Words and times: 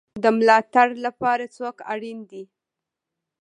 د 0.23 0.25
ملاتړ 0.37 0.87
لپاره 1.05 1.43
څوک 1.57 1.75
اړین 1.93 2.19
دی؟ 2.29 2.43